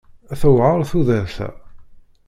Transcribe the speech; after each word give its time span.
Tewɛer 0.39 0.79
tudert-a. 0.89 1.49